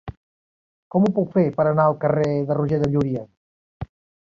[0.95, 3.25] Com ho puc fer per anar al carrer de Roger de Llúria?